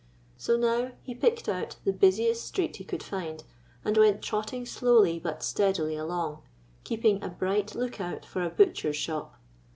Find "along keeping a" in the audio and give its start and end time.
5.95-7.29